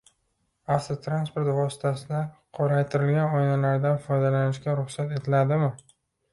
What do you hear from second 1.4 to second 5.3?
vositasida qoraytirilgan oynalardan foydalanishga ruxsat